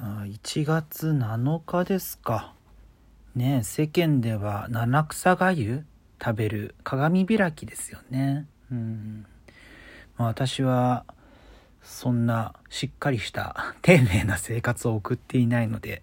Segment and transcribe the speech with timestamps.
[0.00, 2.54] 1月7日ですか。
[3.34, 5.84] ね世間では七草がゆ
[6.22, 8.46] 食べる鏡開きですよね。
[8.72, 9.26] うん
[10.16, 11.04] まあ、私は
[11.82, 16.02] そんなしっかりした丁寧な生活を送っていないので、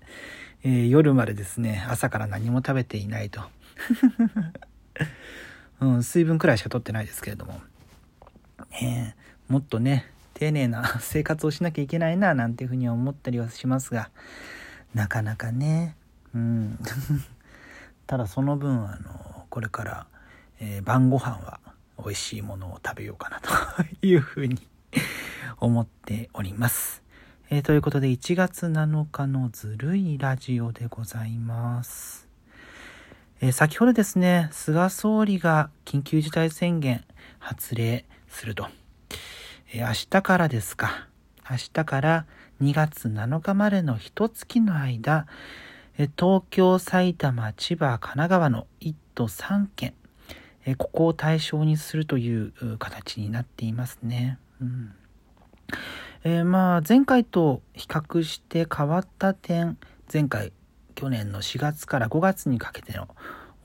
[0.63, 3.41] えー、夜までですね朝から何も食べていないと、
[5.81, 7.61] うん、水分くらいしか取ってないですけれども、
[8.79, 10.05] えー、もっとね
[10.37, 14.11] 丁寧な 生活をしなきゃいけないななんていうふうには思ったりはしますが
[14.93, 15.95] なかなかね。
[16.35, 16.79] うん。
[18.05, 20.07] ただその分あのこれから、
[20.59, 21.59] えー、晩ご飯は
[21.97, 23.49] 美味しいものを食べようかなと
[24.05, 24.67] いうふうに
[25.57, 27.01] 思っております、
[27.49, 32.27] えー、ということで1月7日のずるいラジオでございます。
[33.41, 37.03] えー、先ほどですね、菅総理が緊急事態宣言
[37.39, 38.67] 発令すると。
[39.73, 41.07] え明日からですか。
[41.49, 42.25] 明日から
[42.61, 45.27] 2月7日までの一月の間、
[45.97, 49.93] え東京、埼玉、千葉、神奈川の1都3県、
[50.65, 54.39] えここを対象にするという形になっていますね。
[54.61, 54.93] うん
[56.23, 59.77] えー、まあ前回と比較して変わった点
[60.11, 60.51] 前回
[60.95, 62.93] 去年の4月から5月にかけて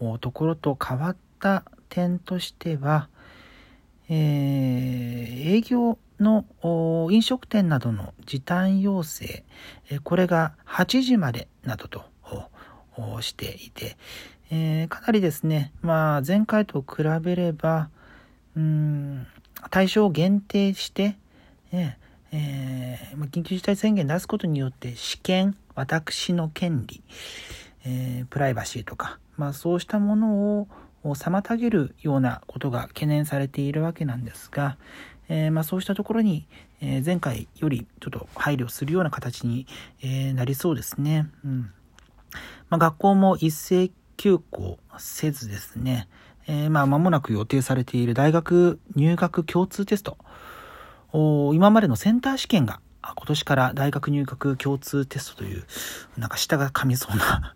[0.01, 3.09] のところと変わった点としては、
[4.09, 6.45] えー、営業の
[7.11, 9.45] 飲食店などの時短要請、
[10.05, 12.05] これが8時までなどと
[13.21, 13.97] していて、
[14.51, 17.89] えー、かなりですね、まあ、前回と比べれば、
[18.57, 19.27] うん、
[19.71, 21.17] 対象を限定して、
[21.73, 27.03] えー、緊急事態宣言出すことによって試験、私の権利、
[27.87, 30.69] えー、プライバシーとか、まあ、そうしたものを
[31.05, 34.77] を妨げるようなことが懸念されているわけなんですが、
[35.29, 36.47] えー、まあ、そうしたところに、
[36.81, 39.67] えー、前回よりちょっと配慮するような形に、
[40.03, 41.29] えー、なりそうですね。
[41.45, 41.71] うん。
[42.69, 46.09] まあ、学校も一斉休校せずですね、
[46.47, 50.17] えまあ、間もなく予定されている大学入学共通テスト、
[51.13, 55.65] 今までのセンター試験が今年から大学入学共通テストという、
[56.17, 57.55] なんか下が噛みそうな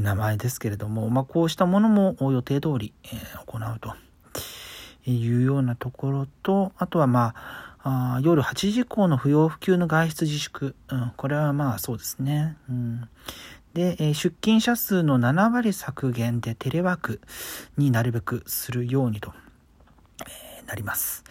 [0.00, 3.08] 名前ですけれども、まあ、こうしたものも予定通り、え、
[3.46, 3.94] 行うと
[5.10, 10.76] いうようなところと、あとはまあ、あ夜8時以降の不要不急の外出自粛。
[10.88, 12.56] うん、これはまあそうですね。
[12.68, 13.08] うん、
[13.74, 17.20] で、え、出勤者数の7割削減でテレワーク
[17.76, 19.32] になるべくするようにと、
[20.26, 21.24] え、なります。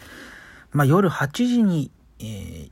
[0.72, 2.72] まあ、夜8時に、えー、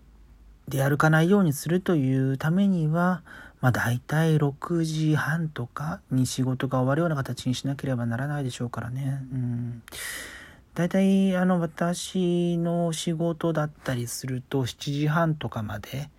[0.69, 3.24] 出歩かないようにするというためには、
[3.62, 9.19] まあ、大体6時半とかに仕事が終わるような形にしなければならないでしょうからね。
[9.34, 9.84] うん、
[10.75, 16.09] 大体あの私の仕事だったりすると7時半とかまで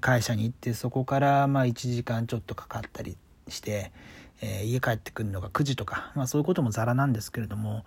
[0.00, 3.16] 会社に行ってそこからまあ1時間ちょっとかかったり
[3.48, 3.92] して、
[4.40, 7.84] えー、家帰ってくるのが9時とか、まあ、そういうこともざらなんですけれども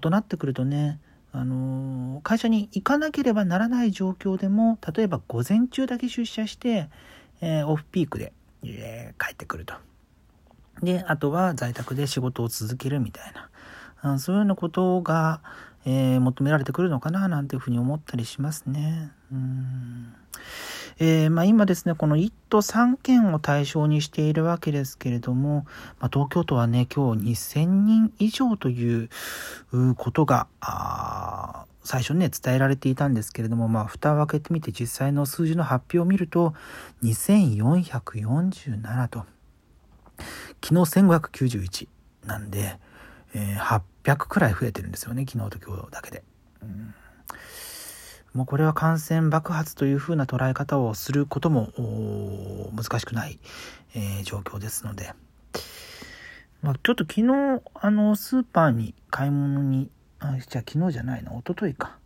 [0.00, 1.00] となってくるとね
[1.32, 6.88] あの会社に行かなければならない状況でも例えば午前中だけ出社して
[7.42, 8.32] えー、オフピークで、
[8.64, 9.74] えー、帰ってくると。
[10.80, 13.32] で、あとは在宅で仕事を続けるみたい
[14.02, 15.42] な、そういうようなことが、
[15.84, 19.10] えー、求められてくるのかななんていうふうに思ったりしますね。
[19.32, 20.14] うん
[21.04, 25.66] えー、まあ、今ですね、この1都3県を対象にしているわけですけれども、
[25.98, 29.08] まあ、東京都はね、今日2000人以上という
[29.96, 30.46] ことが、
[31.82, 36.54] 最初にね、伝えられていたんですけれども、まあ、蓋を開けてみて実際の数字の発表を見ると、
[37.02, 39.26] 2447と、
[40.62, 41.88] 昨日1591
[42.26, 42.78] なんで、
[43.34, 46.22] えー、800くらい増えてるんですよね、昨日と今日だけで。
[46.62, 46.94] うん
[48.34, 51.68] もうこれは感染爆発というふうな捉え方をすることも
[52.74, 53.38] 難しくない、
[53.94, 55.12] えー、状況ですので、
[56.62, 61.98] まあ、ちょっと昨日あのスーパーに買い物にあじゃあ昨日じゃないな一昨日か。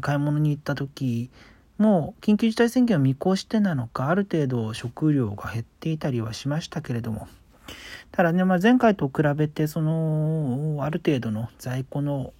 [0.00, 1.30] 買い物に行った時
[1.78, 7.28] もう緊急事態宣言を見越してなのかある程度食料が減っていたりはしましたけれども。
[8.12, 12.32] ただね、まあ、前回と比べてそのある程度の在庫の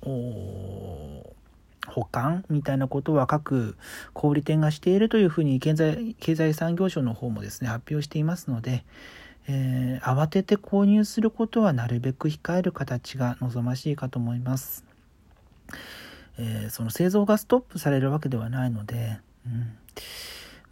[1.86, 3.76] 保管みたいなことは各
[4.12, 8.84] 小売店がしているというふうに経済経済産業省の方もですね発表していますので、
[9.48, 14.84] えー、慌てて購入することはなるべく控える形が望ましいかと思います。
[16.38, 19.72] えー、その製造がストップされるわけではないので、うん、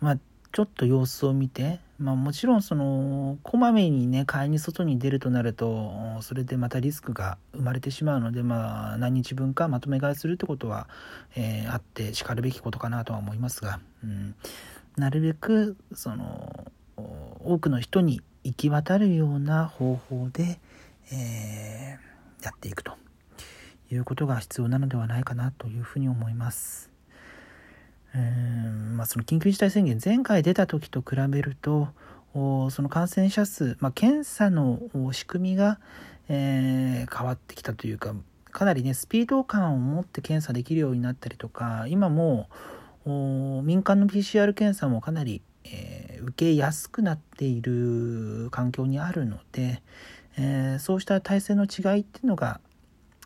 [0.00, 0.18] まあ
[0.54, 5.90] ちょっと様子を見て、まあ、もちろんそのこまめにね買いに外に出るとなると
[6.20, 10.86] それでまたリスクが生まれてしまうので、まあ、何日分かまとめ買いするってことは、
[11.34, 14.36] えー、あってしかるべきことかなとは思いますが、うん、
[14.96, 20.60] なるべくその多くの人に行き渡るような方法で、
[21.12, 22.92] えー、やっていくと
[23.90, 26.93] いうことが必要なのではないかなというふうに思います。
[28.14, 31.88] まあ、その緊急事態宣言前回出た時と比べると
[32.32, 34.80] その感染者数、まあ、検査の
[35.12, 35.78] 仕組みが、
[36.28, 38.14] えー、変わってきたというか
[38.50, 42.48] かなりねスピード感を持って検査できるようになったりとか今も
[43.04, 49.82] 民間の PCR 検査もかなり、えー、受けやすくなっている環境にあるので、
[50.38, 52.60] えー、そうした体制の違いっていうのが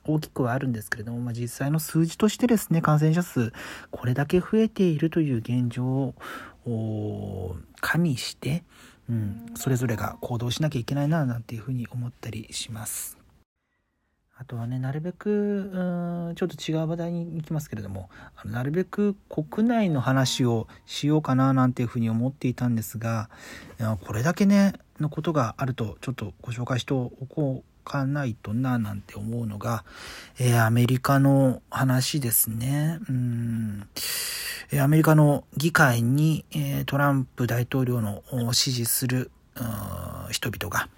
[0.08, 3.52] 大きくはあるんですけれども、まあ、実際の数字としてですね感染者数
[3.90, 6.14] これだけ増えているという現状
[6.66, 8.64] を加味して、
[9.08, 13.18] うん、それぞれが行動しなきゃいけないななんていうふうに思ったりします。
[14.40, 15.30] あとはね、なるべく、
[16.30, 23.30] うん、ちょっと違う話題に行きますけれども、あのなるべく国内の話をしようかななんていうふうに思っていたんですが、
[24.06, 29.84] これだけね、のことがあると、ちょっとご紹介しておこうかないとななんて思うのが、
[30.38, 33.00] えー、アメリカの話ですね。
[33.08, 33.88] うん、
[34.78, 39.30] アメリカの議会に、えー、トランプ大統領の支持する
[40.30, 40.88] 人々が、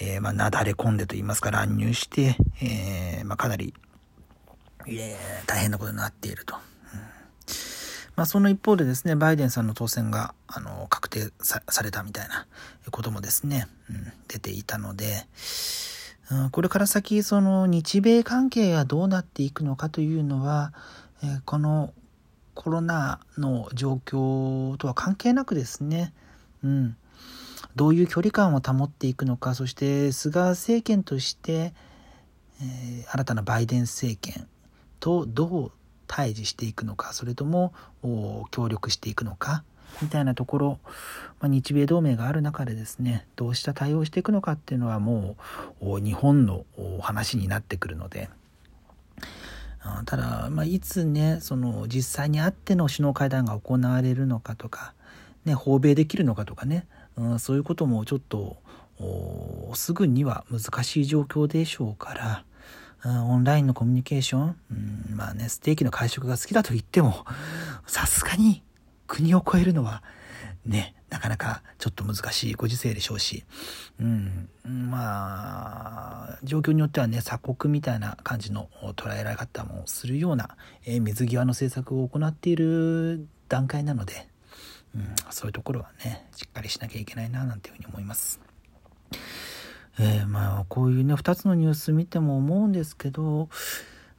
[0.00, 3.74] えー、まあ、なだれ込んでと言いますか、乱入して、えー、まあ、かなり、
[4.86, 6.56] えー、大変なことになっていると。
[8.20, 12.46] まあ、その一方でですね、バイデンさんの当選が、あの、確定されたみたいな
[12.90, 15.26] こともですね、うん、出ていたので、
[16.30, 20.74] うん、これから先、その日米関係がどうなっていくのかというのは、
[21.22, 21.94] えー、この
[22.52, 26.12] コロナの状況とは関係なくですね、
[26.62, 26.96] うん、
[27.74, 31.72] どういう距離感を保っていくのかそして菅政権として、
[32.60, 34.46] えー、新たなバイデン政権
[34.98, 35.72] とどう
[36.10, 37.72] 対峙していくのかそれとも
[38.50, 39.62] 協力していくのか
[40.02, 40.78] みたいなところ、
[41.40, 45.36] まあ、日米同盟がある中でですねどうした対応していくのかっていうのはも
[45.80, 46.64] う日本の
[47.00, 48.28] 話になってくるので。
[50.04, 54.92] ただ、まあ、いつねその実際に会っての首脳会談が行われるのかとか、
[55.46, 56.86] ね、訪米できるのかとかね
[57.16, 58.56] うん、そういうこともちょっと
[59.74, 62.44] すぐには難しい状況でしょうから、
[63.04, 64.74] オンラインのコミュニケーション、う
[65.12, 67.24] ん、まあね、ステーキの会食が好きだと言っても、
[67.86, 68.62] さすがに
[69.06, 70.02] 国を超えるのは、
[70.66, 73.44] ね、なかなかちょっと難しいご時世でしょうし、
[73.98, 84.28] うん、まあ、状況によってはね、鎖国みたいな感じの捉えられ方もするような、えー、水際の政策を行っている段階なので、
[84.94, 88.40] うん、そういうところはね、しっかりしなきゃいけないな、なんていうふうに思います。
[90.02, 93.50] えー、まあ、こういうね、2つのニュース見ても思うんですけど、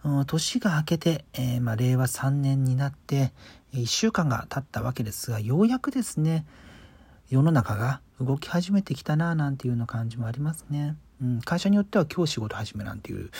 [0.04, 3.34] うん年が明けて、えー、まあ、令和3年になって、
[3.74, 6.46] 1週間が経ったわけですが、ようやくですね、
[7.30, 10.96] 世の中が動き始めてきたな、なんていうような感じもありますね。
[11.22, 13.32] うん、会社によっては今日仕事始めなんていう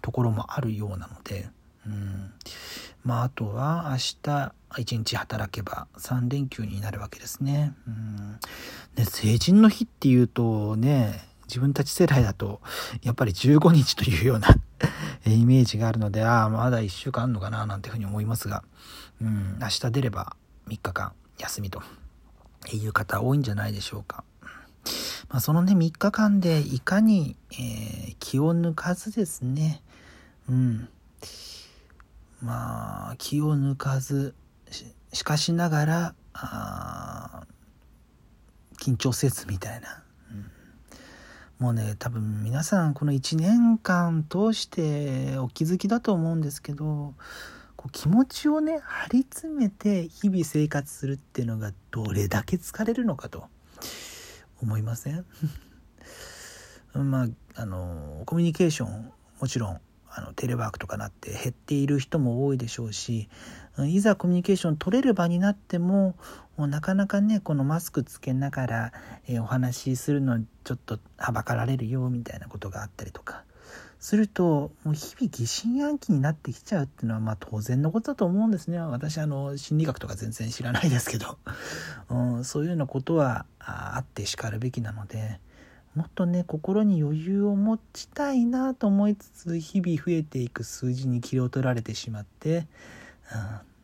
[0.00, 1.48] ところもあるようなので、
[1.86, 2.32] うん、
[3.04, 7.74] まああとは明日1日働けば3連休になるわけですね。
[7.86, 8.38] うん
[8.96, 12.60] ね成人の日っていうとね自分たち世代だと
[13.02, 14.48] やっぱり15日というような
[15.26, 18.62] イメージがあるのでああまだ1週間あるのかななんていうふうに思いますが、
[19.20, 20.36] うん、明日出れば
[20.68, 21.82] 3日間休みと
[22.72, 24.24] いう方多いんじゃないでしょうか。
[25.28, 29.82] まあ、そのね3日間でいかに、えー、気を抜かずですね、
[30.48, 30.88] うん、
[32.40, 34.34] まあ気を抜かず
[35.12, 36.14] しかしながら
[38.78, 40.02] 緊張せずみたいな、
[41.58, 47.14] もうね多分皆さんこの1年間通してお気づきだと思うんですけど
[47.76, 53.44] こう気持ちをね張り詰めて日々生活するっていうのがどれだけ疲れるのかと
[54.62, 55.24] 思いません？
[56.94, 63.28] まああのコミュニケーションもちろんあのテレワークとかなって減っている人も多いでしょうし
[63.86, 66.16] いざコミュニケーション取れる場になっても
[66.56, 68.92] なかなかねこのマスクつけながら、
[69.28, 73.44] えお話しするのちょっとはばかられるよみたいなことがあったりとか
[74.00, 81.38] するともう日々疑心暗鬼になってきちゃうっていうのはまあ当然のことだと思うんですね私あの心理学とか全然知らないですけど、
[82.10, 85.40] うん、そういうようなことはあってしかるべきなので。
[85.98, 92.68] もっとね心に余裕を持ちたいなと思いつつ日々増えていく数字に気を取られてしまって、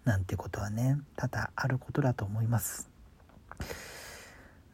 [0.05, 2.89] うん、なんてことはね多々あることだと思います。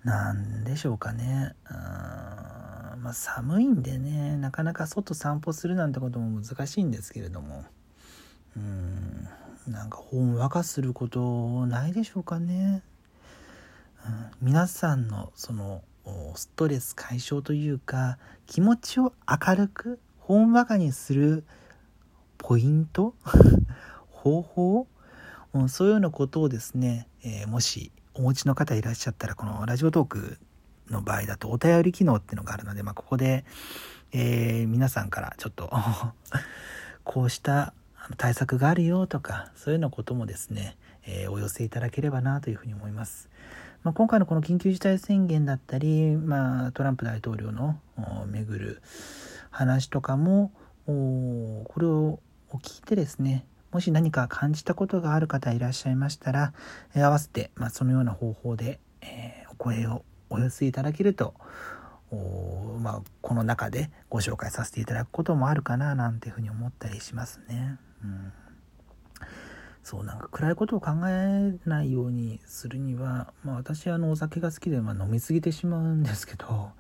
[0.05, 1.55] なんでしょうかね。
[1.71, 1.77] うん
[3.05, 7.65] まあ、寒いんでねなかなか外散歩するなんてことも難しいんですけれども
[8.55, 9.27] うん
[9.67, 12.83] なんかほんわかすることないでしょうかね。
[14.05, 15.81] うん、皆さんのその
[16.35, 21.45] ストレス解消というか気持ちを明るくほんわかにする
[22.39, 23.15] ポイント？
[24.11, 24.87] 方法？
[25.69, 30.39] そういうようなことをですね、えー、もしお持ちの方いらっしゃったらこのラジオトーク
[30.89, 33.45] の場合だとお便り機能っていうのがあるので、まあ、ここで、
[34.13, 35.71] えー、皆さんからちょっと
[37.05, 37.75] こうした
[38.17, 40.77] 対策があるよとかそういうようなこともですね、
[41.07, 43.29] えー、お寄せいただければなというふうに思います。
[43.83, 47.79] まあ、今回のこの緊急事態宣言だったり、まあ、トランプ大統領の
[48.27, 48.83] 巡る
[49.51, 50.53] 話とかも
[50.87, 52.21] これを
[52.63, 56.53] 聞いてですねもし何か感じたことがある方いらっしゃいましたら、
[56.95, 61.35] えー、合わせて、まあ、そのような方法で、えー、お声をお寄せいただけると
[62.81, 67.79] まあ、この中でご紹介させていただくこともあるかななんていうふうに思ったりしますね。
[68.03, 68.33] うん、
[69.83, 76.71] そうなんか暗いことを考えないようにするには、まあ、私はあのお酒が好きで、まあ、飲み過ぎてしまうんですけど、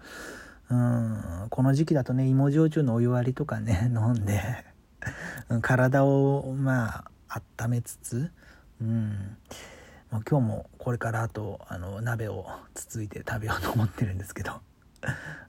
[0.70, 4.64] うん、この時期だとね芋焼酎のお湯割りとかね 飲んで
[5.62, 8.30] 体をまあ温めつつ、
[8.80, 9.36] うん
[10.10, 14.60] まあ、今日もこれからあとあの鍋をつついて食べようと思ってるんですけど、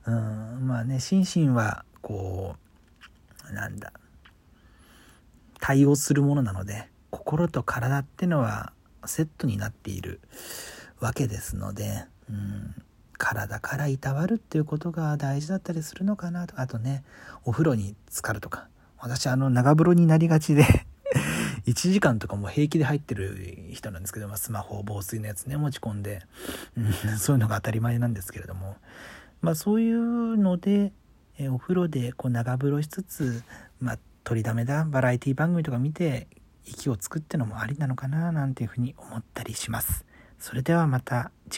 [0.05, 2.55] うん、まあね心身はこ
[3.49, 3.91] うなんだ
[5.59, 8.73] 対応するものなので心と体ってのは
[9.05, 10.19] セットになっている
[10.99, 12.75] わけですので、うん、
[13.17, 16.59] 体からいたわるっていうことが大事だったりするのかなと。
[16.59, 17.03] あとね
[17.45, 18.67] お風呂に浸かるとか。
[19.01, 20.63] 私あの長風呂になりがちで
[21.65, 23.35] 1時間とかも平気で入ってる
[23.71, 26.21] 人なんですけど、ま、スマホ防水のやつね持ち込んで、
[26.77, 26.81] う
[27.13, 28.75] ん、そういうのが当たり前なんですけれども、
[29.41, 30.93] まあ、そういうので、
[31.39, 33.43] えお風呂でこう長風呂しつつ、
[33.79, 36.27] まあ、取りだめだバラエティ番組とか見て
[36.65, 40.05] 息をつくってのもありなのかななんていうふうに思ったりします。
[40.39, 41.31] それではまた